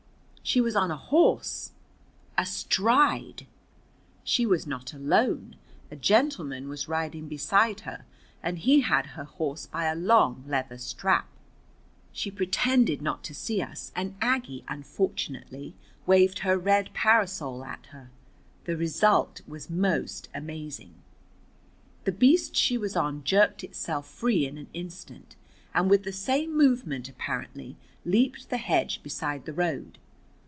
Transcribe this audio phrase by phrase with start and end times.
[0.43, 1.71] She was on a horse,
[2.37, 3.45] astride!
[4.25, 5.55] She was not alone.
[5.89, 8.03] A gentleman was riding beside her,
[8.43, 11.29] and he had her horse by a long leather strap.
[12.11, 15.73] She pretended not to see us, and Aggie unfortunately
[16.05, 18.09] waved her red parasol at her.
[18.65, 20.95] The result was most amazing.
[22.03, 25.37] The beast she was on jerked itself free in an instant,
[25.73, 29.97] and with the same movement, apparently, leaped the hedge beside the road.